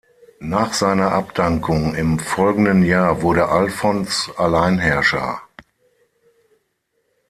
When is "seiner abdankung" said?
0.73-1.93